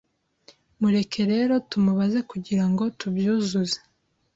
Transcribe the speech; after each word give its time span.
mureke 0.79 1.21
rero 1.31 1.53
tumubaze 1.69 2.19
kugirango 2.31 2.83
tubyuzuze 2.99 3.77